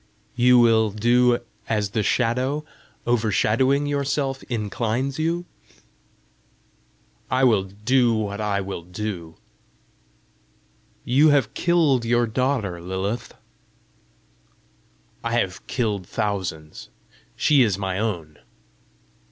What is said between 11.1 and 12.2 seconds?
have killed